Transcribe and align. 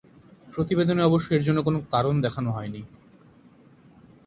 প্রতিবেদনে 0.53 1.01
অবশ্য 1.03 1.27
এরজন্য 1.33 1.59
কোন 1.63 1.75
কারণ 1.91 2.15
দেখানো 2.21 2.49
হয়নি। 2.51 2.81